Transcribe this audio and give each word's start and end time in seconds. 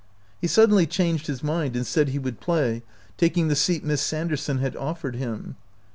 He 0.41 0.47
suddenly 0.47 0.87
changed 0.87 1.27
his 1.27 1.43
mind 1.43 1.75
and 1.75 1.85
said 1.85 2.09
he 2.09 2.17
would 2.17 2.39
play, 2.39 2.81
taking 3.17 3.49
the 3.49 3.55
seat 3.55 3.83
Miss 3.83 4.01
Sander 4.01 4.35
son 4.35 4.57
had 4.57 4.75
offered 4.75 5.15
him. 5.15 5.57